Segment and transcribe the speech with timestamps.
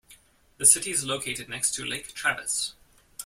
[0.57, 2.73] The city is located next to Lake Travis.